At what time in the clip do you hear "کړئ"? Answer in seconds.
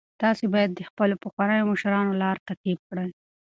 2.89-3.09